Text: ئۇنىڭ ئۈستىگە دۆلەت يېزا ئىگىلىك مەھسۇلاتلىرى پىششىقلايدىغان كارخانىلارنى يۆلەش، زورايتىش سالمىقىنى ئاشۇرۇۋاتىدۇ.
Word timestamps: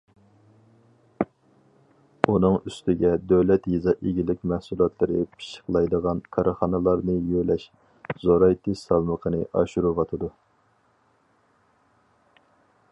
ئۇنىڭ 2.27 2.55
ئۈستىگە 2.71 3.11
دۆلەت 3.31 3.67
يېزا 3.73 3.93
ئىگىلىك 4.11 4.41
مەھسۇلاتلىرى 4.53 5.19
پىششىقلايدىغان 5.35 6.23
كارخانىلارنى 6.37 7.19
يۆلەش، 7.35 7.67
زورايتىش 8.25 8.83
سالمىقىنى 8.89 9.43
ئاشۇرۇۋاتىدۇ. 9.61 10.31